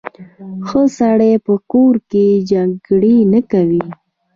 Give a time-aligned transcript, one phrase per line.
[0.67, 3.85] ښه سړی په کور کې جګړې نه کوي.